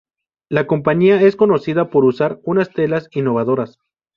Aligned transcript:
La 0.49 0.65
compañia 0.65 1.21
es 1.21 1.35
conocida 1.35 1.91
por 1.91 2.05
usar 2.05 2.39
unas 2.43 2.71
telas 2.73 3.07
innovadoras. 3.11 3.77